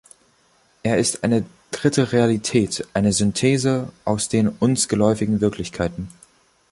[0.81, 6.07] Er ist eine „dritte Realität“, eine Synthese aus den uns geläufigen Wirklichkeiten.